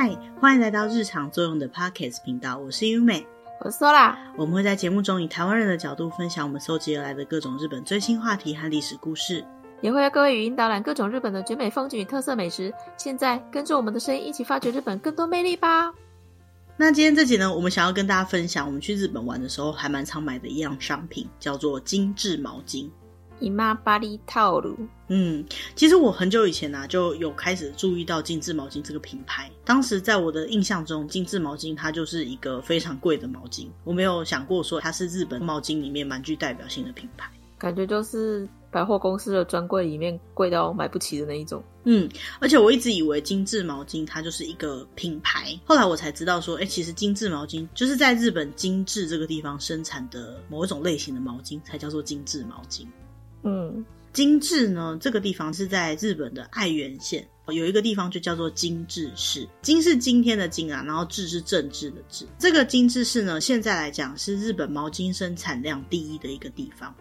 [0.00, 3.26] 嗨，欢迎来到日常作用的 Pocket 频道，我是优美，
[3.58, 4.14] 我是 Sola。
[4.36, 9.44] 我们会在节目中以台湾人的角度分享我们搜集而来的各种日本最新话题和历史故事，
[9.80, 12.72] 也会和各位语音导览各种日本的绝美风景与特色美食。
[12.96, 15.92] 现在跟着我们的声音一起发掘日本更多魅力吧！
[16.76, 22.88] 那今天这集呢，我们想要跟大家分享我们去日本玩的时候还蛮常买的一样商品，叫做精致毛巾。
[23.40, 24.76] 姨妈巴黎套路。
[25.08, 29.50] 嗯，其实我很久以前呢、啊、就有开始注意到精致毛巾这个品牌。
[29.64, 33.66] 当时在我的印象中，精致毛巾它就是一个非常贵的毛巾。
[33.84, 37.30] 我没有想过说它是日本毛巾里面蛮具代表性的品牌。
[37.56, 41.60] 感觉就是百货公司的专柜里面贵到买不起的那一种。
[41.82, 52.86] 嗯，而且我一直以为精致毛巾它就是一个品牌，后来我才知道说，哎、欸，其实精致毛巾就是在日本精致这个地方生产的某一种类型的毛巾，才叫做精致毛巾。
[53.48, 59.48] 嗯，精致呢，这个地方是在日本的爱媛县，有一个地方就叫做精致市。
[59.62, 62.26] 金是今天的金啊，然后治是政治的治。
[62.38, 66.94] 这个精致市呢，现在来讲是日本毛巾生产量第一的一个地方。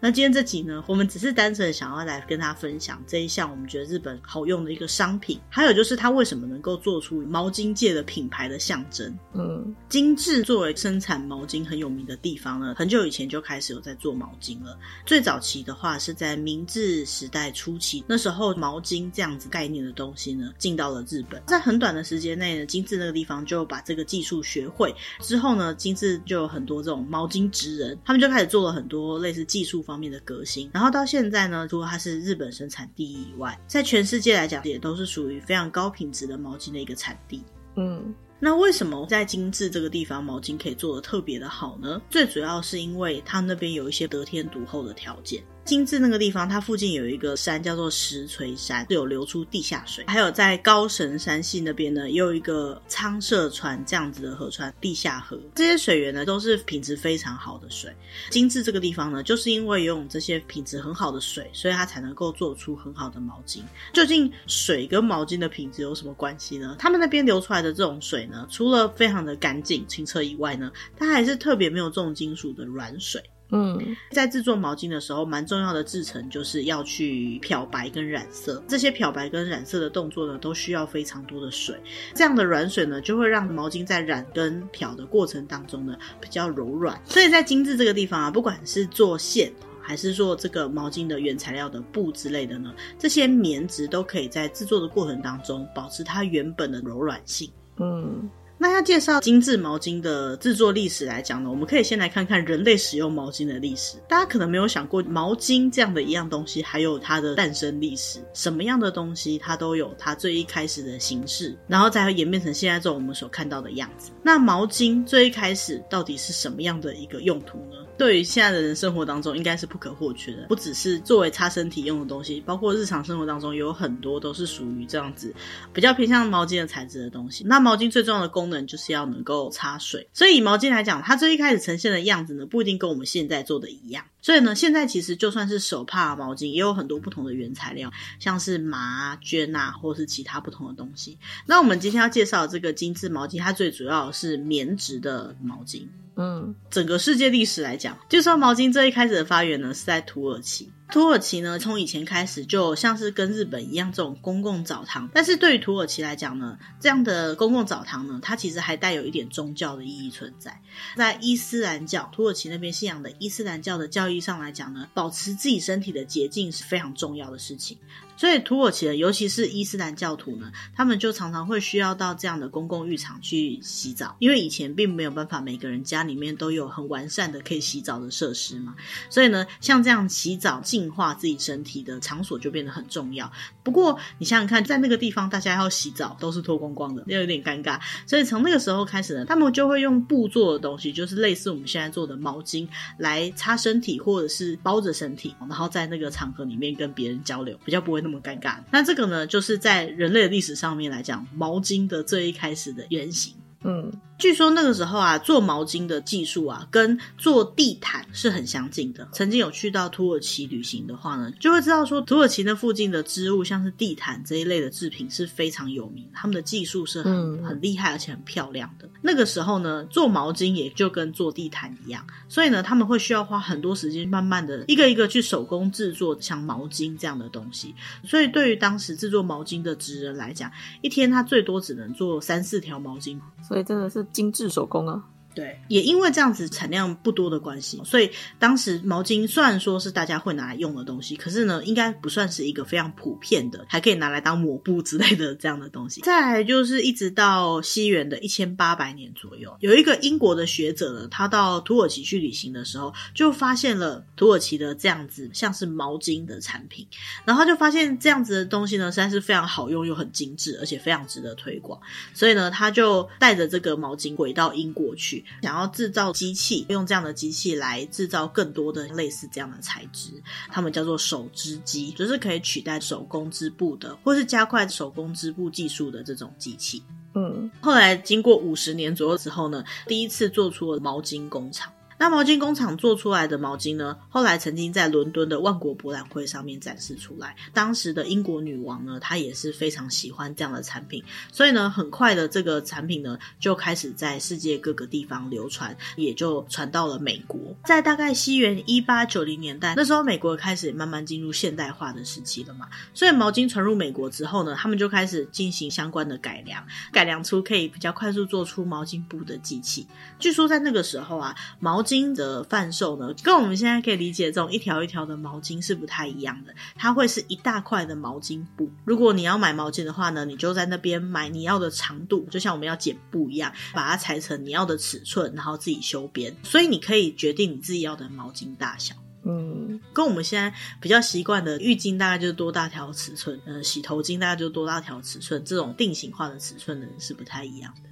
[0.00, 9.16] 那今天这集呢，我们只是单纯想要来跟大家分享这一项我们觉得日本好用的一个商品，还有就是它为什么能够做出毛巾界的品牌的象征。
[9.32, 14.78] 嗯，精致作为生产毛巾很有名的地方呢，很久以前就开始有在做毛巾了。
[15.04, 29.44] 最早期的话是在明治时代初期，那时候毛巾这样子概念的东西呢，进到了日本，在很短的时间内呢，精致那个地方就把这个技术学会之后呢，精致就有很多这种毛巾职人，他们就开始做了很多类似。
[29.56, 37.42] 技术方面的革新，然后到现在呢，除了它是日本生产第一以外，在全世界来讲，也都是属于非常高品质的毛巾的一个产地。
[37.76, 42.02] 嗯，那为什么在精致这个地方毛巾可以做的特别的好呢？
[42.10, 45.42] 最主要是因为它那边有一些得天独厚的条件。
[45.66, 50.04] 精致那个地方，它附近有一个山叫做石锤山，是有流出地下水。
[50.06, 55.36] 还有在高神山系那边呢，也有一个仓社川这样子的河川，地下河。
[55.56, 57.92] 这些水源呢，都是品质非常好的水。
[58.30, 63.58] 精致这个地方呢，就是因为用这些品质很好的水，所以它才能够做出很好的毛巾。
[63.92, 66.76] 究竟水跟毛巾的品质有什么关系呢？
[66.78, 73.20] 他们那边流出来的这种水呢，除了非常的干净清澈以外呢，它还是特别没有重金属的软水。
[73.50, 73.78] 嗯，
[74.10, 78.60] 在制作毛巾的时候，蛮重要的制成就是要去漂白跟染色。
[78.66, 81.80] 这些漂白跟染色的动作呢，都需要非常多的水。
[82.12, 87.00] 这样的软水呢，就会让毛巾在染跟漂的过程当中呢，比较柔软。
[87.04, 97.48] 所以在精致这个地方啊，不管是做线，还是做这个毛巾的原材料的布之类的呢，这些棉质都可以在制作的过程当中保持它原本的柔软性。
[97.76, 98.28] 嗯。
[98.66, 103.96] 大家介绍精致毛巾的制作历史来讲呢，我们可以先来看看人类使用毛巾的历史。
[104.08, 108.18] 大家可能没有想过，毛巾这样的一样东西，还有它的诞生历史。
[108.34, 114.10] 什么样的东西，它都有它最一开始的形式，然后再会演变成现在这种我们所看到的样子。
[114.20, 117.85] 那毛巾最一开始到底是什么样的一个用途呢？
[117.98, 120.46] 对于现在的人生活当中，应该是不可或缺的。
[120.48, 125.34] 不只是作为擦身体用的东西，包括日常生活当中有很多都是属于这样子
[125.72, 127.44] 比较偏向毛巾的材质的东西。
[127.44, 130.06] 那毛巾最重要的功能就是要能够擦水。
[130.12, 134.04] 所以以毛巾来讲，它最一开始呈现的样子呢，不一定跟我们现在做的一样。
[134.20, 141.16] 所以呢，现在其实就算是手帕毛巾，也有很多不同的原材料，像是麻、绢啊，或是其他不同的东西。
[141.46, 145.86] 那我们今天要介绍这个精致毛巾，它最主要是棉质的毛巾。
[146.16, 150.72] 嗯，整个世界历史来讲，就算毛巾最一开始的发源呢，是在土耳其。
[150.90, 160.60] 土耳其呢，从以前开始就像是跟日本一样这种公共澡堂，但是对于土耳其来讲呢，这样的公共澡堂呢，它其实还带有一点宗教的意义存在。
[160.96, 167.76] 在伊斯兰教，土耳其那边信仰的伊斯兰教的教义上来讲呢，保持自己身体的洁净是非常重要的事情。
[168.18, 178.74] 所以土耳其人，尤其是伊斯兰教徒呢，他们就常常会需要到这样的公共浴场去洗澡，因为以前并没有办法每个人家里面都有很完善的可以洗澡的设施嘛。
[179.10, 183.30] 所以呢，像这样洗澡净化自己身体的场所就变得很重要。
[183.62, 187.78] 不过你想想看，在那个地方大家要洗澡都是脱光光的，那有点尴尬。
[188.06, 192.66] 所以从那个时候开始呢，他们就会用布做的东西，就是类似我们现在做的毛巾
[192.98, 198.02] 来擦身体，或者是包着身体，然后在那个场合里面跟别人交流，比较不会。
[198.06, 203.34] 那么尴尬，那这个呢，就是在人类的历史上面来讲，毛巾的最一开始的原型。
[203.64, 209.06] 嗯，据说那个时候啊，做毛巾的技术啊，跟做地毯是很相近的。
[209.12, 218.88] 曾经有去到土耳其旅行的话呢，就会知道说，土耳其那附近的织物，像是地毯这一类的制品是非常有名，他们的技术是很、嗯、很厉害，而且很漂亮的。
[219.02, 227.74] 那个时候呢，做毛巾也就跟做地毯一样，所以呢，他们会需要花很多时间，慢慢的一个一个去手工制作像毛巾这样的东西。
[228.02, 234.05] 所以对于当时制作毛巾的职人来讲，一天他最多只能做三四条毛巾，所以真的是。
[234.12, 235.04] 精致手工啊。
[235.36, 246.00] 对，也因为这样子产量不多的关系，所以当时毛巾虽然说是大家会拿来用的东西，可是呢，应该不算是一个非常普遍的，还可以拿来当抹布之类的这样的东西。
[246.08, 256.86] 再来就是一直到西元的一千八百年左右，有一个英国的学者呢，他到土耳其去旅行的时候，就发现了土耳其的这样子像是毛巾的产品，
[257.26, 261.78] 然后就发现这样子的东西呢，实在是非常好用又很精致，而且非常值得推广，
[262.14, 265.25] 所以呢，他就带着这个毛巾回到英国去。
[265.42, 270.10] 想要制造机器，用这样的机器来制造更多的类似这样的材质，
[270.50, 276.82] 他们叫做手织机，就是可以取代手工织布的，或是加快手工织布技术的这种机器。
[277.14, 281.72] 嗯，后来经过五十年左右之后呢，第一次做出了毛巾工厂。
[281.98, 287.34] 那毛巾工厂做出来的毛巾呢，后来曾经在伦敦的万国博览会上面展示出来。
[287.52, 291.02] 当时的英国女王呢，她也是非常喜欢这样的产品，
[291.32, 297.40] 所以呢，很快的这个产品呢，就开始在世界各个地方流传，也就传到了美国。
[297.64, 306.62] 在大概西元一八九零年代，那时候美国开始慢慢进入现代化的时期了嘛，所以毛巾传入美国之后呢，他们就开始进行相关的改良，
[306.92, 309.86] 改良出可以比较快速做出毛巾布的机器。
[310.18, 316.52] 据说在那个时候啊，毛巾的贩售呢，跟我们现在可以理解这种一条一条的毛巾是不太一样的。
[316.74, 318.68] 它会是一大块的毛巾布。
[318.84, 326.36] 如果你要买毛巾的话呢，你就在那边买你要的长度，就像我们要剪布一样，把它裁成你要的尺寸，然后自己修边。
[326.42, 328.94] 所以你可以决定你自己要的毛巾大小。
[329.28, 337.85] 嗯，跟我们现在比较习惯的浴巾大概就是多大条尺寸，呃，洗头巾大概就是多大条尺寸，这种定型化的尺寸呢是不太一样的。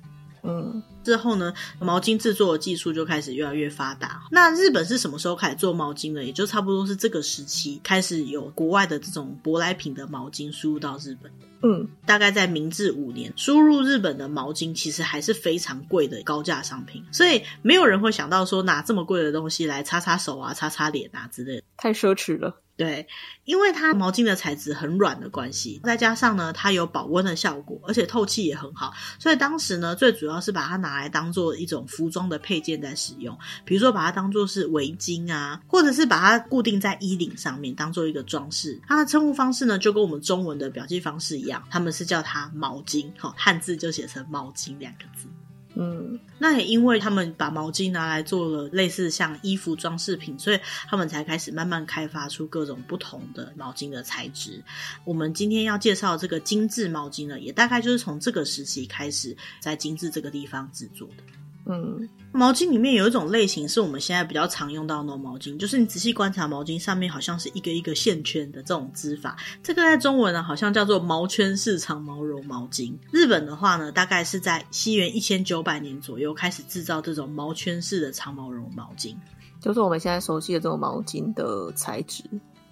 [0.45, 4.23] 嗯，之后呢，毛巾制作的技术就开始越来越发达。
[4.31, 6.23] 那日本是什么时候开始做毛巾的？
[6.23, 11.33] 也就差不多是这个时期开始有国外的这种舶来品的毛巾输入到日本。
[11.63, 22.61] 嗯，大概在明治五年，输入日本的毛巾其实还是非常贵的高价商品，所以没有人会想到说拿这么贵的东西来擦擦手啊、擦擦脸啊之类的，太奢侈了。
[22.77, 23.07] 对，
[23.45, 38.81] 因为它毛巾的材质很软的关系，再加上呢，它有保温的效果，而且透气也很好，所以当时呢，最主要是把它拿来当做一种服装的配件在使用，比如说把它当做是围巾啊，或者是把它固定在衣领上面当做一个装饰。
[38.89, 45.29] 它的称呼方式呢，就跟我们中文的表记方式一样，他们是叫它毛巾，哈，汉字就写成毛巾两个字。
[45.77, 54.63] 嗯，那也因为他们把毛巾拿来做了类似像衣服装饰品，所以他们才开始慢慢开发出各种不同的毛巾的材质。
[55.05, 61.44] 我们今天要介绍这个精致毛巾呢，也大概就是从这个时期开始在精致这个地方制作的。
[61.67, 72.93] 嗯，毛巾里面有一种类型是我们现在比较常用到的毛巾，就是你仔细观察毛巾上面好像是一个一个线圈的这种织法，这个在中文呢好像叫做毛圈式长毛绒毛巾。
[73.11, 79.17] 日本的话呢，大概是在西元一千九百年左右开始制造这种毛圈式的长毛绒毛巾，
[79.61, 82.23] 就是我们现在熟悉的这种毛巾的材质。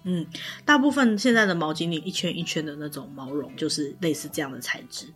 [0.05, 0.25] 嗯，
[0.65, 5.07] 大部分现在的毛巾里一圈一圈的那种毛绒，就是类似这样的材质。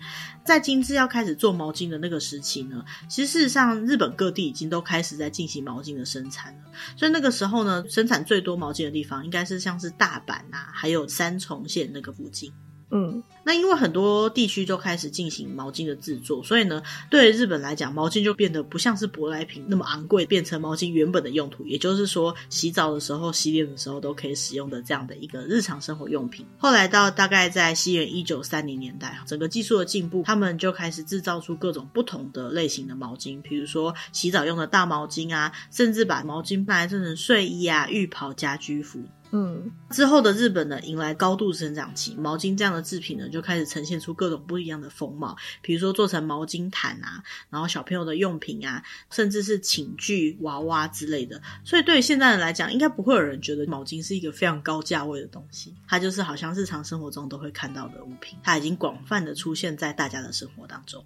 [0.45, 6.59] 在精致要开始做毛巾的那个时期呢，其实事实上日本各地已经都开始在进行毛巾的生产了。
[6.95, 12.51] 所以那个时候呢，生产最多毛巾的地方，应该是像是大阪啊，还有三重县那个附近。
[12.89, 26.45] 嗯，那因为很多地区就开始进行毛巾的制作，所以呢，对日本来讲，毛巾就变得不像是舶来品那么昂贵，变成毛巾原本的用途，也就是说，洗澡的时候、洗脸的时候都可以使用的这样的一个日常生活用品。
[26.57, 39.01] 后来到大概在西元一九三零年代，整个技术的进步，他们就开始制造出各种不同的类型的毛巾，比如说洗澡用的大毛巾啊，甚至把毛巾卖成睡衣啊、浴袍、家居服。
[39.31, 51.39] 嗯，之后的日本呢，迎来高度成长期，毛巾这样的制品呢，就就开始呈现出各种不一样的风貌，比如说做成毛巾毯啊，然后小朋友的用品啊，甚至是寝具、娃娃之类的。
[51.63, 61.05] 所以对于现在人来讲，应该不会有人觉得毛巾是一个非常高价位的东西，它就是好像日常生活中都会看到的物品，它已经广泛的出现在大家的生活当中。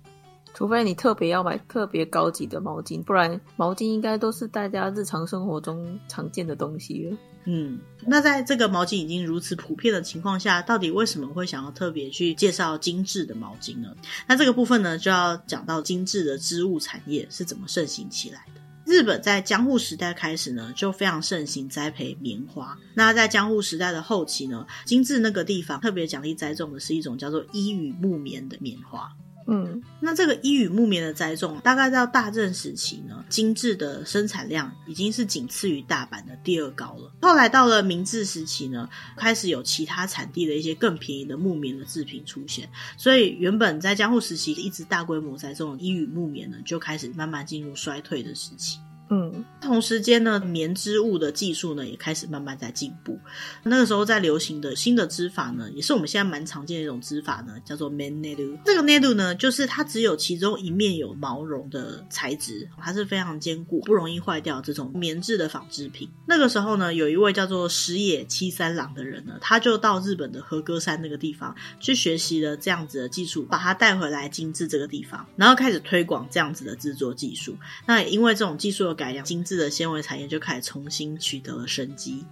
[0.54, 7.18] 除非你特别要买特别高级的毛巾，不然毛巾应该都是大家日常生活中常见的东西了。
[7.46, 13.96] 嗯，那在这个毛巾已经如此普遍的情况下，到底为什么会想要特别去介绍精致的毛巾呢？
[14.28, 18.62] 那这个部分呢，就要讲到精致的织物产业是怎么盛行起来的。
[18.86, 22.78] 日本在江户时代开始呢，就非常盛行栽培棉花。
[22.94, 29.10] 那在江户时代的后期呢，精致那个地方特别奖励栽种的是一种叫做伊予木棉的棉花。
[29.54, 37.12] 嗯，那这个伊予木棉的栽种，大概到大正时期呢，精致的生产量已经是仅次于大阪的第二高了。
[37.22, 48.80] 后来到了明治时期呢，开始有其他产地的一些更便宜的木棉的制品出现，所以原本在江户时期一直大规模栽种的伊予木棉呢，就开始慢慢进入衰退的时期。
[49.14, 53.20] 嗯，同时间呢，棉织物的技术呢也开始慢慢在进步。
[53.62, 58.58] 那个时候在流行的新的织法呢，也是我们现在蛮常见的一种织法呢，叫做 maneru。
[58.64, 66.10] 这个 n e d u 呢，就是它只有其中一面有毛绒的材质，它是非常坚固、不容易坏掉这种棉质的纺织品。
[66.26, 77.58] 那个时候呢，有一位叫做石野七三郎的人呢，他就到日本的和歌山那个地方去学习了这样子的技术，把它带回来精致这个地方，然后开始推广这样子的制作技术。
[77.86, 82.26] 那也因为这种技术的精致的纤维产业就开始重新取得了生机。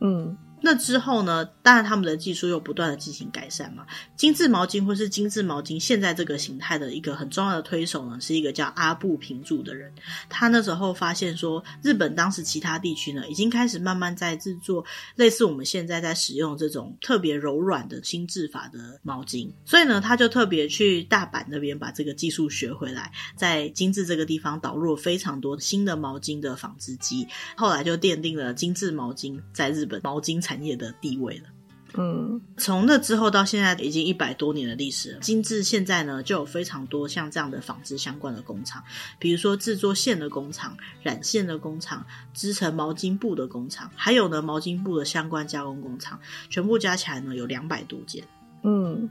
[0.00, 0.36] 嗯。
[0.64, 3.84] 那之后呢，当然他们的技术又不断的进行改善嘛。
[4.16, 9.92] 精致毛巾或是精致毛巾，现在这个形态的一个很重要的推手呢，是一个叫阿部平助的人。
[10.30, 14.82] 他那时候发现说，日本当时其他地区呢，已经开始慢慢在制作
[15.16, 31.48] 类似我们现在在使用这种特别柔软的新制法的毛巾，所以呢，他就特别去大阪那边把这个技术学回来，在精致这个地方导入了非常多新的毛巾的纺织机，后来就奠定了精致毛巾在日本毛巾产产业的地位了，
[31.94, 35.18] 嗯，从那之后到现在已经一百多年的历史了。
[35.18, 38.84] 精致现在呢，就有非常多像这样的纺织相关的工厂，
[39.18, 48.22] 比如说制作线的工厂、染线的工厂、织成毛巾布的工厂，还有呢毛巾布的相关加工工厂，全部加起来呢有两百多间，
[48.62, 49.10] 嗯，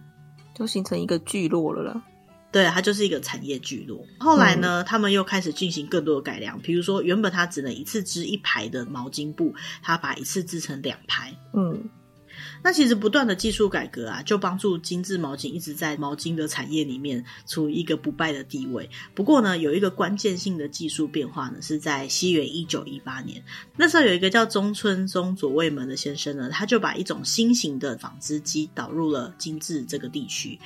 [0.55, 2.01] 就形成一个聚落了啦。
[2.53, 4.05] 对，它就是一个产业聚落。
[4.19, 11.35] 后来呢，嗯、他们又开始进行更多的改良，比如说原本它只能一次织一排的毛巾布，它把一次织成两排。
[11.53, 11.89] 嗯。
[12.63, 18.89] 那其实不断的技术改革啊，就帮助精致毛巾一直在毛巾的产业里面处于一个不败的地位。
[19.13, 23.43] 不过呢，有一个关键性的技术变化呢，是在西元一九一八年，
[23.77, 30.57] 那时候有一个叫中村宗左卫门的先生呢，他就把一种新型的纺织机导入了精致这个地区。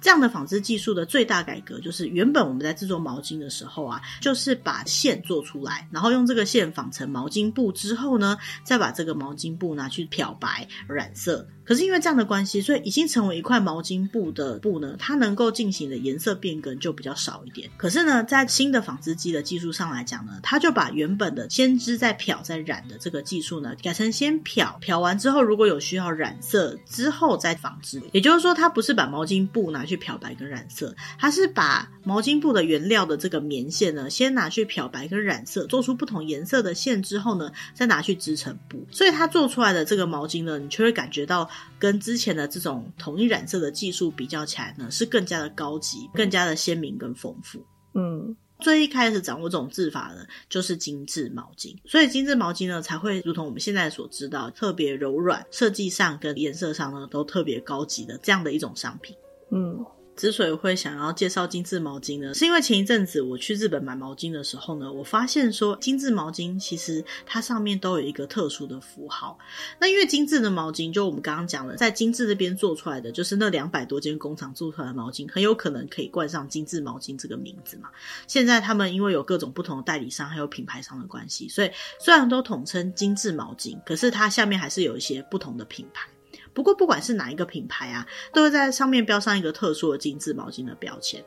[0.00, 11.46] 这样的纺织技术的最大改革，就是原本我们在制作毛巾的时候啊，就是把线做出来，然后用这个线纺成毛巾布之后呢，再把这个毛巾布拿去漂白染色。
[11.70, 17.70] 可是因为这样的关系，所以已经成为一块毛巾布的布呢，它能够进行的颜色变更就比较少一点。
[17.76, 28.02] 可是呢，在新的纺织机的技术上来讲呢，它就把原本的先织再漂再染的这个技术呢，改成先漂，漂完之后如果有需要染色之后再纺织。
[28.10, 38.84] 也就是说，它不是把毛巾布拿去漂白跟染色，它是把毛巾布的原料的这个棉线呢，先拿去漂白跟染色，做出不同颜色的线之后呢，再拿去织成布。
[38.90, 41.48] 所以它做出来的这个毛巾呢，你就会感觉到。
[41.78, 47.64] 跟之前的这种统一染色的技术比较起来呢，是更加的高级、更加的鲜明跟丰富。
[47.94, 59.16] 嗯，最一开始掌握这种制法的，就是精致毛巾，所以精致毛巾呢才会如同我们现在所知道，特别柔软，设计上跟颜色上呢都特别高级的这样的一种商品。
[59.50, 59.84] 嗯。
[60.20, 69.38] 之所以会想要介绍精致毛巾呢，是因为前一阵子我去日本买毛巾的时候呢，我发现说精致毛巾其实它上面都有一个特殊的符号。
[69.78, 77.88] 那因为精致的毛巾，就我们刚刚讲了，在精致这边做出来的，就是那两百多间工厂做出来的毛巾，很有可能可以冠上精致毛巾这个名字嘛。
[78.26, 86.06] 现在他们因为有各种不同的代理商还有品牌商的关系，所以虽然都统称精致毛巾，可是它下面还是有一些不同的品牌。
[86.52, 91.24] 不过，不管是哪一个品牌啊，都会在上面标上一个特殊的精致毛巾的标签。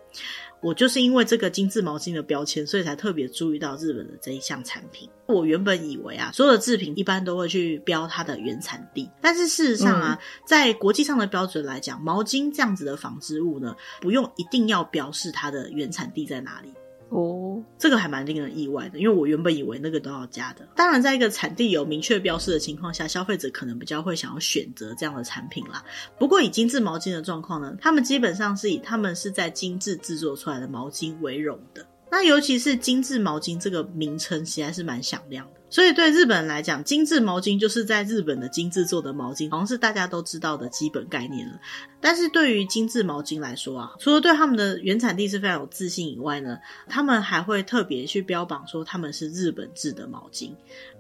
[0.62, 5.10] 我就是因为这个精致毛巾的标签，所以才特别注意到日本的这一项产品。
[5.26, 16.74] 我原本以为啊，所有的制品一般都会去标它的原产地，但是事实上啊，嗯、在国际上的标准来讲，毛巾这样子的纺织物呢，不用一定要标示它的原产地在哪里。
[17.10, 17.43] 哦，
[17.78, 20.68] 这个还蛮令人意外的，因为我原本以为那个都要加的。
[20.76, 25.84] 当然，在一个产地有明确标示的情况下，消费者可能比较会想要选择这样的产品啦。
[26.18, 31.86] 不过，以精致毛巾的状况呢，他们基本上是以他们是在精致制作出来的毛巾为荣的。
[32.12, 35.60] 那尤其是精致毛巾这个名称，其实在是蛮响亮的。
[35.74, 41.60] 所以对日本人来讲，精致毛巾就是在日本的精致做的毛巾，好像是大家都知道的基本概念了。
[42.00, 50.52] 但是对于精致毛巾来说啊，除了对他们的原产地是非常有自信以外呢，他们还会特别去标榜说他们是日本制的毛巾，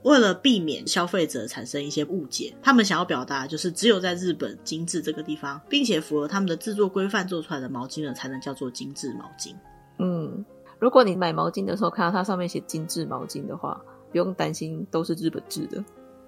[0.01, 9.53] 为了避免消费者产生一些误解，他们想要表达就是只有在日本精致这个地方，并且符合他们的制作规范做出来的毛巾呢，才能叫做精致毛巾。
[9.99, 10.43] 嗯，
[10.79, 13.79] 如果你买毛巾的时候看到它上面写精致毛巾的话，
[14.13, 15.83] 不用担心，都是日本制的。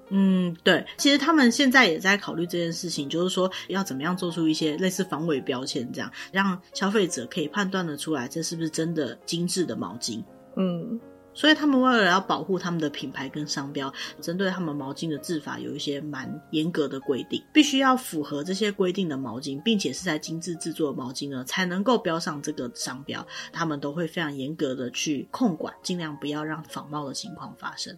[0.09, 10.21] 嗯，对，其实他们现在也在考虑这件事情，就是说要怎么样做出一些类似防伪标签，这样让消费者可以判断的出来，这是不是真的精致的毛巾。
[10.57, 10.99] 嗯。
[11.35, 23.27] 所以他们为了要保护他们的品牌跟商标，针对他们毛巾的制法有一些蛮严格的规定，必须要符合这些规定的毛巾，并且是在精致制作的毛巾呢，才能够标上这个商标。
[23.51, 27.97] 他们都会非常严格的去控管，尽量不要让仿冒的情况发生。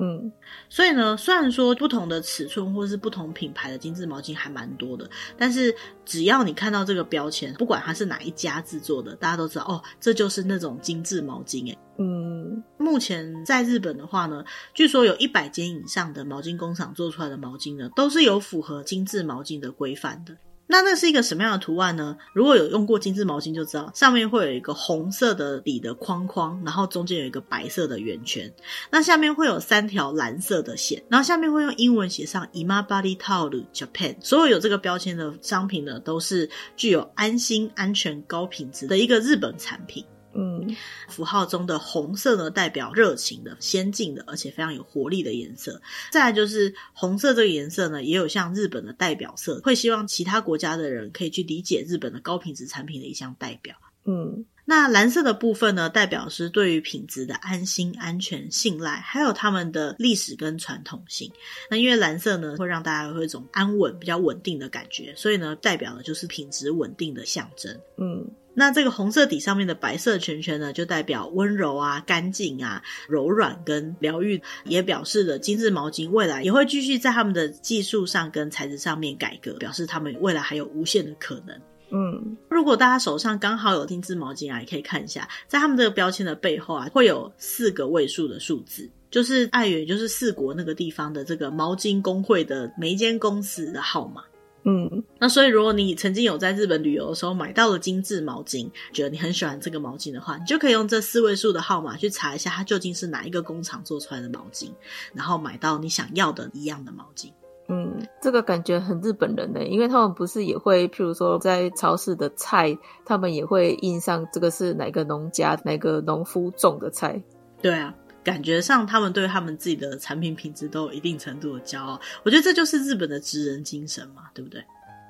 [0.00, 0.30] 嗯，
[0.68, 5.74] 所以呢，虽然说不同的尺寸或是不同品牌的精致毛巾还蛮多的，但是
[6.04, 11.76] 只要你看到这个标签，不管它是哪一家制作的，大家都知道哦，这就是那种精致毛巾诶。
[11.98, 20.36] 嗯，目前在日本的话呢，据说有一百间以上的毛巾工厂做出来的毛巾呢，都是有符合精致毛巾的规范的。
[20.68, 22.16] 那那是一个什么样的图案呢？
[22.32, 28.52] 如果有用过精致毛巾就知道，上面会有一个红色的底的框框，然后中间有一个白色的圆圈，
[28.90, 34.16] 那下面会有三条蓝色的线，然后下面会用英文写上 Imabari Towel Japan。
[34.20, 40.04] 所有有这个标签的商品呢，都是具有安心、安全、高品质的一个日本产品。
[40.34, 40.76] 嗯，
[41.08, 45.80] 符号中的红色呢，代表热情的、先进的，而且非常有活力的颜色。
[46.12, 53.74] 再来就是红色这个颜色呢，也有像日本的代表色，会希望其他国家的人可以去理解日本的高品质产品的一项代表。
[54.04, 61.32] 嗯，那蓝色的部分呢，代表是对于品质的安心、安全、信赖，还有他们的历史跟传统性。
[61.70, 67.78] 那因为蓝色呢，会让大家有一种安稳、比较稳定的感觉，所以呢，代表的就是品质稳定的象征。
[67.96, 68.30] 嗯。
[68.58, 81.56] 那这个红色底上面的白色圈圈呢，就代表温柔啊、干净啊、柔软跟疗愈，也表示了精致毛巾未来也会继续在他们的技术上跟材质上面改革，表示他们未来还有无限的可能。
[81.90, 94.24] 嗯，如果大家手上刚好有定制毛巾啊，也可以看一下，在他们这个标签的背后啊，会有四个位数的数字，就是爱媛，就是四国那个地方的这个毛巾工会的每一间公司的号码。
[94.64, 104.70] 嗯，那所以如果你曾经有在日本旅游的时候买到了精致毛巾，觉得你很喜欢这个毛巾的话，你就可以用这四位数的号码去查一下它究竟是哪一个工厂做出来的毛巾，
[105.14, 107.32] 然后买到你想要的一样的毛巾。
[107.68, 117.22] 嗯，这个感觉很日本人呢，因为他们不是也会，譬如说在超市的菜，他们也会印上这个是哪个农家、哪个农夫种的菜。
[117.62, 117.94] 对啊。
[118.28, 122.00] 感觉上，他们对他们自己的产品品质都有一定程度的骄傲。
[122.22, 124.62] 我觉得这就是日本的职人精神嘛，对不对？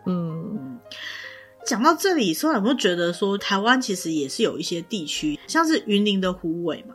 [0.07, 0.79] 嗯嗯。
[1.67, 6.95] 讲到这里，说有没有觉得说，台湾其实也是有一些地区，像是云林的虎尾嘛？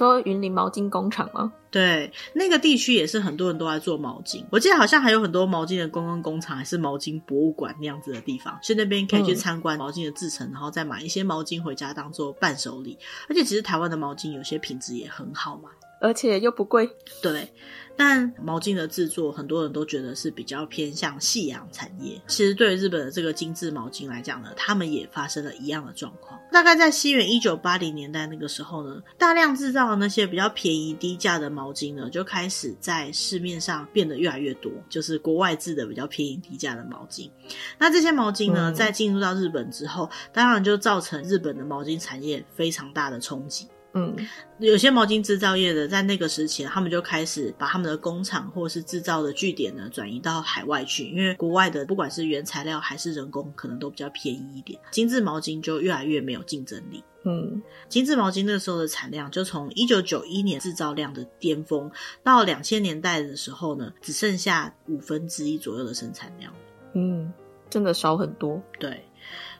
[0.00, 1.52] 说云林毛巾工厂吗？
[1.70, 4.42] 对，那个地区也是很多人都在做毛巾。
[4.50, 12.98] 我记得好像还有很多毛巾的观光工厂，还是毛巾博物馆那样子的地方，去那边可以去参观毛巾的制成，嗯，然后再买一些毛巾回家当做伴手礼。
[13.28, 15.68] 而且其实台湾的毛巾有些品质也很好嘛，
[16.00, 16.88] 而且又不贵。
[17.20, 17.52] 对。
[18.00, 22.18] 但毛巾的制作，很多人都觉得是比较偏向夕阳产业。
[22.26, 26.40] 其实对于日本的这个精致毛巾来讲呢，他们也发生了一样的状况。
[26.50, 37.30] 大概在西元一九八零年代那个时候呢，大量制造的那些比较便宜低价的毛巾呢，就开始在市面上变得越来越多，就是国外制的比较便宜低价的毛巾。
[37.78, 43.68] 那这些毛巾呢，在进入到日本之后，当然就造成日本的毛巾产业非常大的冲击。
[43.92, 44.14] 嗯，
[44.60, 57.02] 有些毛巾制造业的在那个时期，他们就开始把他们的工厂或是制造的据点呢转移到海外去，因为国外的不管是原材料还是人工，可能都比较便宜一点，精致毛巾就越来越没有竞争力。
[57.24, 61.90] 嗯，精致毛巾那个时候的产量就从一九九一年制造量的巅峰，
[62.22, 66.54] 到两千年代的时候呢，只剩下五分之一左右的生产量。
[66.94, 67.32] 嗯，
[67.68, 68.62] 真的少很多。
[68.78, 69.04] 对。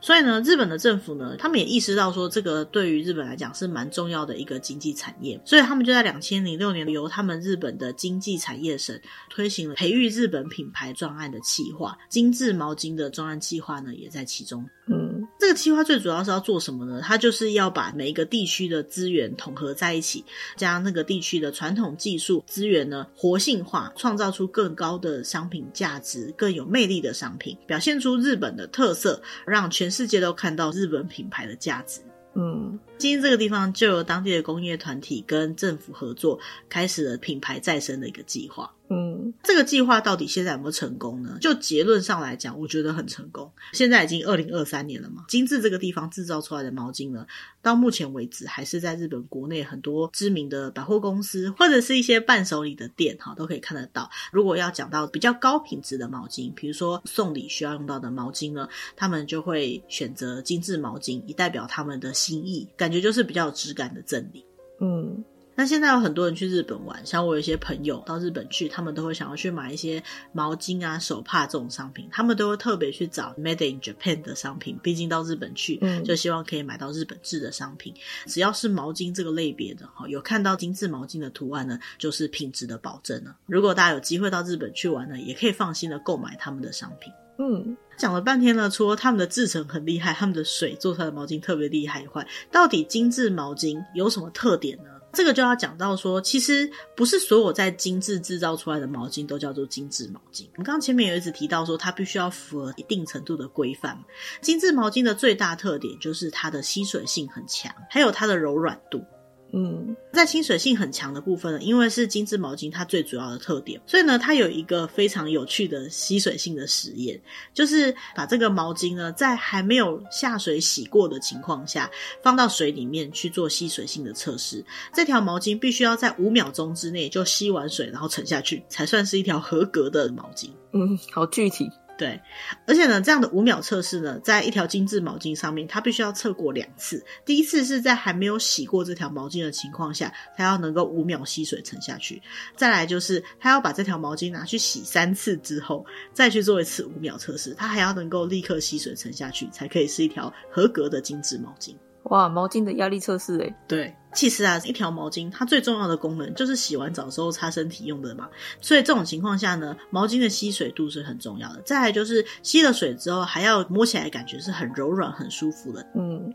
[0.00, 14.66] 所以呢，日本的政府呢，他们也意识到说，这个对于日本来讲是蛮重要的一个经济产业，所以他们就在两千零六年由他们日本的经济产业省推行了培育日本品牌专案的企划，精致毛巾的专案计划呢，也在其中。
[14.92, 17.00] 嗯，这个计划最主要是要做什么呢？
[17.00, 20.24] 它就是要把每一个地区的资源统合在一起，
[20.56, 32.00] 将那个地区的传统技术资源呢活性化，创造出更高的商品价值、更有魅力的商品，表现出日本的特色，让全世界都看到日本品牌的价值。
[32.34, 38.70] 嗯，今天这个地方就由当地的工业团体跟政府合作，开始了品牌再生的一个计划。
[38.92, 41.38] 嗯，这个计划到底现在有没有成功呢？
[41.40, 43.50] 就结论上来讲，我觉得很成功。
[43.72, 47.24] 现在已经二零二三年了嘛，精致这个地方制造出来的毛巾呢，
[47.62, 54.10] 到目前为止还是在日本国内很多知名的百货公司或者是一些伴手礼的店哈，都可以看得到。
[54.32, 64.44] 如果要讲到比较高品质的毛巾，比如说送礼需要用到的毛巾呢，他们就会选择精致毛巾，以代表他们的心意，感觉就是比较有质感的赠礼。
[64.80, 65.24] 嗯。
[65.56, 74.78] 那现在有很多人去日本玩，像我有一些朋友到日本去，他们都会想要去买一些毛巾啊、手帕这种商品，他们都会特别去找 Made in Japan 的商品。
[74.82, 77.92] 毕竟到日本去，嗯就希望可以买到日本制的商品。
[77.94, 78.00] 嗯。
[78.26, 83.36] 只要是毛巾这个类别的，哈，有看到精致毛巾的图案呢，就是品质的保证了。
[83.44, 87.12] 如果大家有机会到日本去玩呢，也可以放心的购买他们的商品。
[87.42, 94.90] 嗯，讲了半天呢，除了他们的制成很厉害，他们的水做出来的毛巾特别厉害以外，到底精致毛巾有什么特点呢？
[95.14, 100.44] 这个就要讲到说，其实不是所有在精致制造出来的毛巾都叫做精致毛巾。
[100.52, 103.98] 我们刚刚前面有一直提到说，它必须要符合一定程度的规范。
[104.42, 109.02] 精致毛巾的最大特点就是它的吸水性很强，还有它的柔软度。
[109.52, 117.20] 嗯，在亲水性很强的部分呢，因为是精致毛巾它最主要的特点，所以呢，它有一个非常有趣的吸水性的实验，
[117.52, 121.90] 就是把这个毛巾呢，在还没有下水洗过的情况下，
[122.22, 124.64] 放到水里面去做吸水性的测试。
[124.92, 130.50] 这条毛巾必须要在五秒钟之内就吸完水，然后沉下去，才算是一条合格的毛巾。
[130.72, 131.68] 嗯，好具体。
[132.00, 132.18] 对，
[132.66, 137.04] 而且呢，这样的五秒测试呢，在一条精致毛巾上面，它必须要测过两次。
[137.26, 142.22] 第一次是在还没有洗过这条毛巾的情况下，它要能够五秒吸水沉下去。
[142.56, 145.84] 再来就是，它要把这条毛巾拿去洗三次之后，
[146.14, 151.74] 再去做一次五秒测试，它还要能够立刻吸水沉下去，才可以是一条合格的精致毛巾。
[152.04, 153.54] 哇，毛巾的压力测试诶。
[153.68, 158.28] 对，其实啊，一条毛巾它最重要的功能就是洗完澡之后擦身体用的嘛。
[158.60, 161.60] 所以这种情况下呢，毛巾的吸水度是很重要的。
[161.62, 165.86] 再来就是吸了水之后，还要摸起来感觉是很柔软、很舒服的。
[165.94, 166.32] 嗯，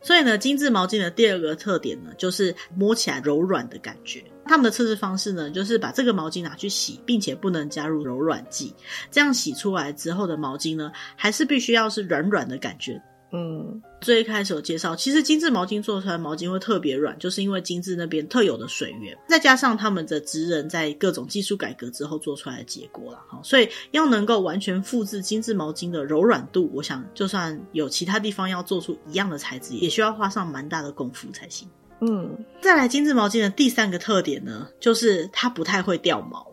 [0.00, 4.24] 所以呢，精致毛巾的第二个特点呢，就是摸起来柔软的感觉。
[4.46, 8.74] 他们的测试方式呢，就是把这个毛巾拿去洗，并且不能加入柔软剂，
[9.10, 13.00] 这样洗出来之后的毛巾呢，还是必须要是软软的感觉。
[13.30, 23.38] 嗯，最一开始有介绍，其实精致毛巾做出来的毛巾会特别软，就是因为精致那边特有的水源，再加上他们的职人在各种技术改革之后做出来的结果了哈。
[23.42, 31.68] 所以要能够完全复制精致毛巾的柔软度，我想就算有其他地方要做出一样的材质，也需要花上蛮大的功夫才行。
[32.00, 36.47] 嗯，再来精致毛巾的第三个特点呢，就是它不太会掉毛。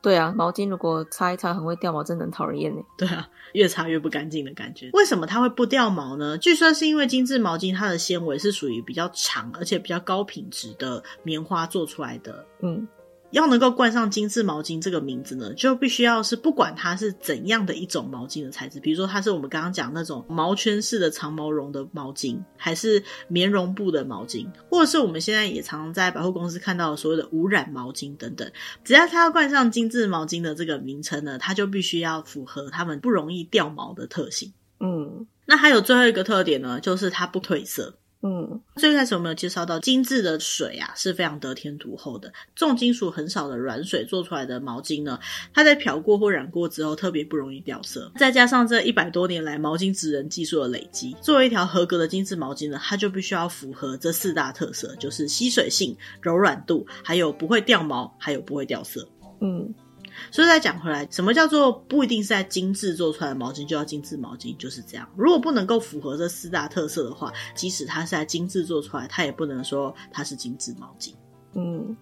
[0.00, 2.80] 对啊，毛巾如果擦一擦很会掉毛，真的很讨人厌呢。
[2.96, 4.90] 对啊，越擦越不干净的感觉。
[4.92, 6.38] 为什么它会不掉毛呢？
[6.38, 12.46] 据说是因为精致毛巾它的纤维是属于比较长而且比较高品质的棉花做出来的。
[12.60, 12.86] 嗯。
[13.30, 28.50] 要能够冠上精致毛巾这个名字呢，就必须要是不管它是怎样的一种毛巾的材质，比如说它是我们刚刚讲那种毛圈式的长毛绒的毛巾，还是棉绒布的毛巾，或者是我们现在也常常在百货公司看到的所谓的无染毛巾等等，
[28.84, 34.52] 只要它要冠上精致毛巾的这个名称呢，它就必须要符合它们不容易掉毛的特性。
[34.80, 37.94] 嗯，那还有最后一个特点呢，就是它不褪色。
[38.20, 45.20] 嗯，最开始我们有介绍到精致的水啊是非常得天独厚的，重金属很少的软水做出来的毛巾呢，
[45.54, 48.10] 它在漂过或染过之后特别不容易掉色。
[48.16, 59.08] 再加上这一百多年来毛巾职人技术的累积，作为一条合格的精致毛巾呢，它就必须要符合这四大特色，就是吸水性、柔软度，还有不会掉毛，还有不会掉色。
[59.40, 59.72] 嗯。
[60.30, 64.56] 所以再讲回来，什么叫做不一定是在精致做出来的毛巾就要精致毛巾？
[64.56, 65.08] 就是这样。
[65.16, 71.12] 如果不能够符合这四大特色的话，即使它是在精致做出来，它也不能说它是精致毛巾。
[71.54, 71.96] 嗯，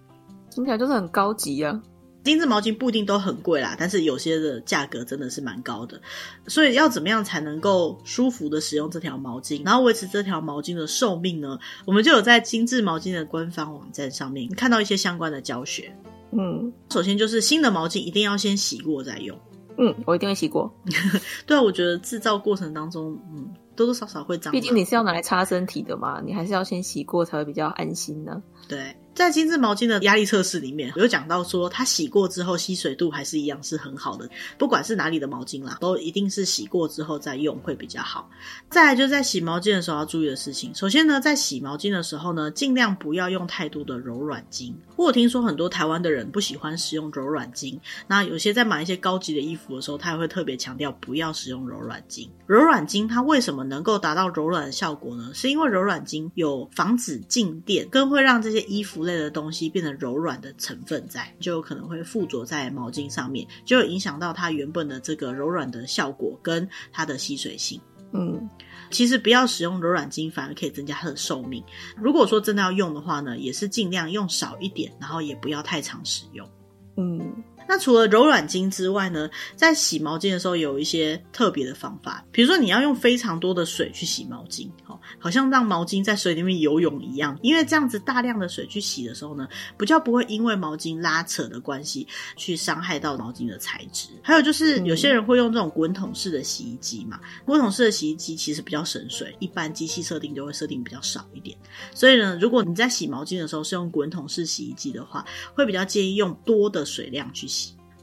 [0.49, 1.81] 听起来就是很高级啊。
[2.23, 6.01] 精致毛巾不一定都很贵啦，但是有些的价格真的是蛮高的。
[6.45, 11.57] 所以要怎么样才能够舒服的使用这条毛巾，然后维持这条毛巾的寿命呢？
[11.85, 15.95] 我们就有在精致毛巾的官方网站上面看到一些相关的教学。
[16.31, 19.37] 嗯，首先就是新的毛巾一定要先洗过再用。
[19.77, 20.73] 嗯，我一定会洗过。
[21.45, 24.51] 对啊，我觉得制造过程当中，嗯，多多少少会脏。
[24.51, 28.41] 毕竟你是要拿来擦身体的嘛，你还是要先洗过才会比较安心呢。
[28.67, 38.27] 对，在精致毛巾的压力测试里面有讲到说，它洗过之后吸水度还是一样是很好的，不管是哪里的毛巾啦，都一定是洗过之后再用会比较好。
[38.71, 44.73] 再来就是在洗毛巾的时候要注意的事情，首先呢，在洗毛巾的时候呢，尽量不要用太多的柔软巾。
[44.97, 52.27] 我有听说很多台湾的人不喜欢使用柔软巾，那有些在买一些高级的衣服的时候，他也会特别强调不要使用柔软巾。
[52.47, 55.31] 柔软巾它为什么能够达到柔软的效果呢？
[55.35, 67.79] 是因为柔软巾有防止静电，更会让这些衣服类的东西变得柔软的成分在，就有可能会附着在毛巾上面，就影响到它原本的这个柔软的效果跟它的吸水性。
[68.13, 68.49] 嗯。
[68.89, 71.63] 其实不要使用柔软巾，反而可以增加它的寿命。
[71.95, 76.49] 如果说真的要用的话呢，也是尽量用少一点，然后也不要太常使用。
[76.97, 77.43] 嗯。
[77.67, 94.09] 那除了柔软巾之外呢，在洗毛巾的时候有一些特别的方法，比如说你要用非常多的水去洗毛巾，好，好像让毛巾在水里面游泳一样，因为这样子大量的水去洗的时候呢，比较不会因为毛巾拉扯的关系去伤害到毛巾的材质。
[94.23, 101.57] 还有就是有些人会用这种滚筒式的洗衣机嘛，滚筒式的洗衣机其实比较省水，一般机器设定就会设定比较少一点，
[101.93, 107.56] 所以呢，如果你在洗毛巾的时候是用滚筒式洗衣机的话，会比较建议用多的水量去洗。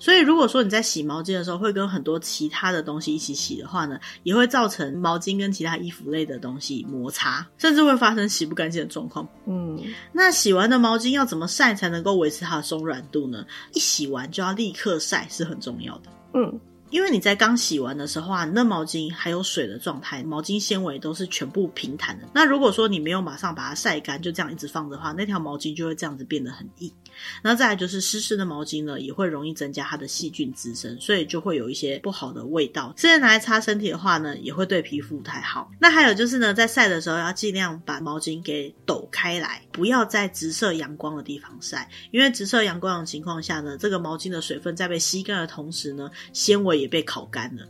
[0.04, 9.26] 所以，如果说你在洗毛巾的时候会跟很多其他的东西一起洗的话呢，也会造成毛巾跟其他衣服类的东西摩擦，甚至会发生洗不干净的状况。
[9.46, 13.46] 嗯，那洗完的毛巾要怎么晒才能够维持它的松软度呢？
[13.72, 16.10] 一洗完就要立刻晒是很重要的。
[16.34, 16.60] 嗯。
[16.90, 22.28] 因为你在刚洗完的时候啊，那毛巾还有水的状态，毛巾纤维都是全部平坦的。
[22.32, 26.92] 那如果说你没有马上把它晒干，就这样一直放的话，那条毛巾就会这样子变得很硬。
[27.42, 32.92] 那再来就是湿湿的毛巾呢，也会容易增加它的细菌滋生，所以就会有一些不好的味道。
[32.96, 35.70] 现在拿来擦身体的话呢，也会对皮肤不太好。
[35.80, 47.66] 那还有就是呢，在晒的时候要尽量把毛巾给抖开来，不要在直射阳光的地方晒，因为直射阳光的情况下呢，这个毛巾的水分在被吸干的同时呢，纤维也被烤干了，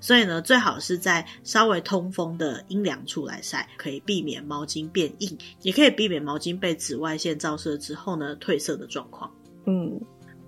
[0.00, 9.30] 所以呢，最好是在稍微通风的阴凉处来晒，可以避免毛巾变硬，也可以避免毛巾被紫外线照射之后呢褪色的状况。
[9.66, 10.00] 嗯。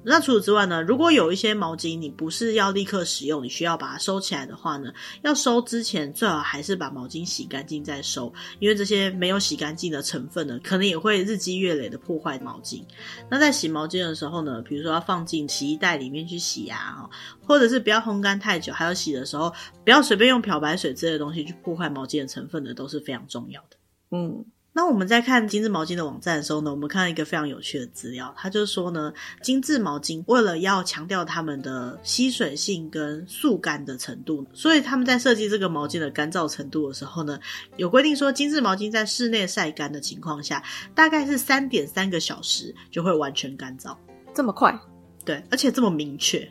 [0.09, 4.93] 那除此之外呢，如果有一些毛巾你不是要立刻使用，你需要把它收起来的话呢，
[5.23, 12.85] 要收之前最好还是把毛巾洗干净再收，因为这些没有洗干净的成分呢，可能也会日积月累的破坏毛巾。
[13.29, 17.11] 那在洗毛巾的时候呢，比如说要放进洗衣袋里面去洗啊，
[17.45, 19.53] 或者是不要烘干太久，还有洗的时候
[19.85, 23.77] 不要随便用漂白水之类的东西去破坏毛巾的成分呢，都是非常重要的。
[24.13, 24.45] 嗯。
[24.77, 29.11] 那我们在看精致毛巾的网站的时候呢，我们看到一个非常有趣的资料，它就是说呢，
[29.41, 37.41] 精致毛巾为了要强调它们的吸水性跟速干的程度，所以他们在设计这个毛巾的干燥程度的时候呢，
[37.79, 40.63] 有规定说，精致毛巾在室内晒干的情况下，
[40.95, 43.97] 大概是三点三个小时就会完全干燥，
[44.35, 44.79] 这么快。
[45.27, 46.49] 对，而且这么明确，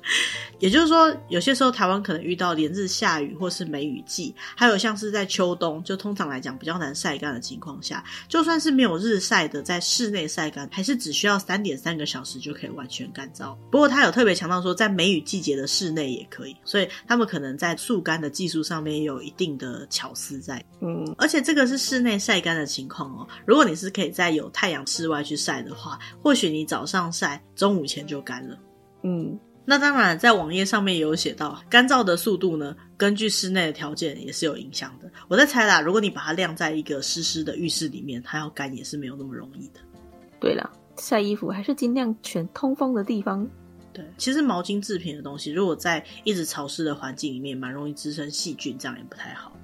[0.58, 13.54] 也就是说，有些时候台湾可能遇到连日下雨或是梅雨季，还有像是在秋冬，就通常来讲比较难晒干的情况下，就算是没有日晒的，在室内晒干，还是只需要三点三个小时就可以完全干燥。
[13.70, 20.64] 不过他有特别强调说，在梅雨季节的室内也可以，所以他们可能在速干的技术上面也有一定的巧思在。
[20.80, 23.28] 嗯，而且这个是室内晒干的情况哦。
[23.44, 28.13] 如果你是可以在有太阳室外去晒的话，或许你早上晒，中午前就。
[28.14, 28.56] 就干了，
[29.02, 35.10] 嗯，那当然，在网页上面也有写到，干燥的速度呢，根据室内的条件也是有影响的。
[35.26, 39.80] 我在猜啦，如果你把它晾在一个湿湿的浴室里面，它要干也是没有那么容易的。
[40.38, 43.44] 对啦，晒衣服还是尽量选通风的地方。
[43.92, 49.56] 对，其实毛巾制品的东西，如果在一直潮湿的环境里面，蛮容易滋生细菌，这样也不太好。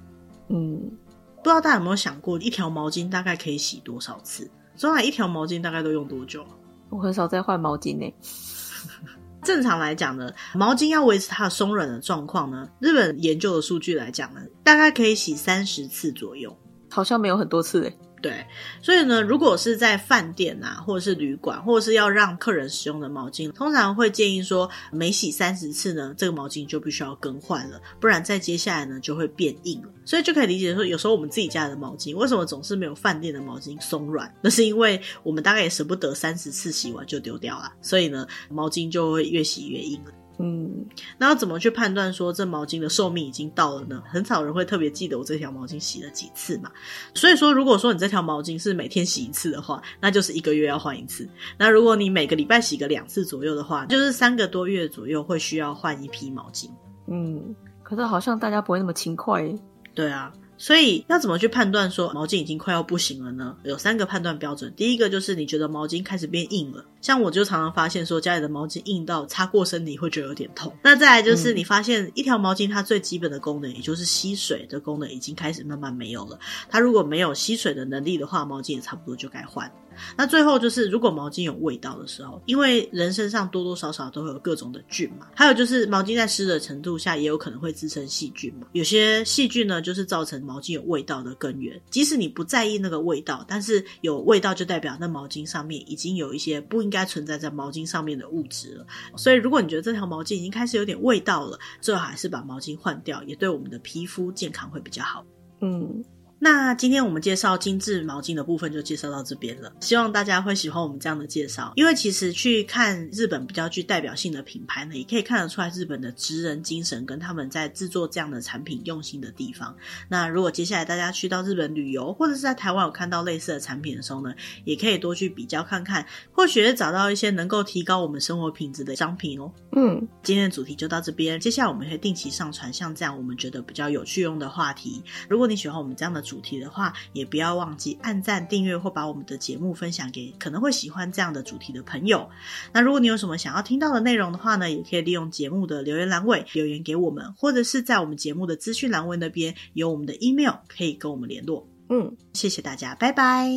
[0.49, 0.91] 嗯，
[1.37, 4.49] 不知道大家有没有想过，一条毛巾大概可以洗多少次？
[4.75, 6.43] 所以一条毛巾大概都用多久？
[6.91, 8.13] 我很少在换毛巾呢。
[9.43, 16.55] 正常来讲呢，毛巾要维持它的松软的状况呢，日本研究的数据来讲呢，大概可以洗三十次左右，
[16.91, 17.97] 好像没有很多次诶。
[18.21, 18.45] 对，
[18.81, 29.89] 所以呢，如果是在饭店啊，或者是旅馆，或者是要让客人使用的毛巾，通常会建议说，每洗三十次呢，这个毛巾就必须要更换了，不然再接下来呢就会变硬了。
[30.05, 40.11] 所以就可以理解说，有时候我们自己家的毛巾为什么总是没有饭店的毛巾松软，那是因为我们大概也舍不得三十次洗完就丢掉了，所以呢，毛巾就会越洗越硬了。
[40.41, 40.85] 嗯，
[41.17, 44.01] 那要怎么去判断说这毛巾的寿命已经到了呢？
[44.05, 46.71] 很少人会特别记得我这条毛巾洗了几次嘛。
[47.13, 51.27] 所以说，如果说你这条毛巾是每天洗一次的话，那就是一个月要换一次。
[51.57, 56.69] 那如果你每个礼拜洗个两次左右的话，就是三个多月左右会需要换一批毛巾。
[57.07, 59.55] 嗯，可是好像大家不会那么勤快耶。
[59.93, 60.31] 对啊。
[60.61, 63.57] 所以要怎么去判断说毛巾已经快要不行了呢？
[63.63, 64.71] 有三个判断标准。
[64.77, 70.71] 第一个就是你觉得毛巾开始变硬了，像我就常常发现说家里的毛巾硬到擦过身体会觉得有点痛。
[70.83, 76.37] 那再来就是你发现一条毛巾它最基本的功能，也就是吸水的功能已经开始慢慢没有了。
[76.69, 79.71] 它如果没有吸水的能力的话，毛巾也差不多就该换。
[80.17, 88.67] 那最后就是，如果毛巾有味道的时候，因为人身上多多少少都会有各种的菌嘛，还有就是毛巾在湿的程度下也有可能会滋生细菌嘛。
[88.73, 91.79] 有些细菌呢，就是造成毛巾有味道的根源。
[91.89, 98.85] 即使你不在意那个味道，但是有味道就代表那毛巾上面已经有一些不应该存在在毛巾上面的物质了。
[99.15, 105.25] 所以，如果你觉得这条毛巾已经开始有点味道了，最好还是把毛巾换掉，也对我们的皮肤健康会比较好。
[105.61, 106.03] 嗯。
[106.43, 111.71] 那今天我们介绍精致毛巾的部分就介绍到这边了，希望大家会喜欢我们这样的介绍。
[111.75, 119.75] 因为其实去看日本比较具代表性的品牌呢，也可以看得出来日本的职人精神跟他们在制作这样的产品用心的地方。
[120.09, 124.33] 那如果接下来大家去到日本旅游，或者是在台湾有看到类似的产品的时候呢，
[124.65, 129.53] 也可以多去比较看看，或许找到一些能够提高我们生活品质的商品哦。
[129.73, 135.03] 嗯，今天的主题就到这边，接下来我们会定期上传像这样我们觉得比较有趣用的话题。
[135.29, 142.29] 如果你喜欢我们这样的主题的话也不要忘记按赞订阅或把我们的节目分享给可能会喜欢这样的主题的朋友。
[142.71, 151.67] 那如果你有什么想要听到的内容的话呢也可以利用节目的留言栏位留言给我们或者是在我们节目的资讯栏位那边有我们的 email 可以跟我们联络。
[151.89, 152.15] 嗯。
[152.31, 153.49] 谢谢大家拜拜。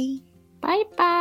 [0.60, 1.14] 拜拜。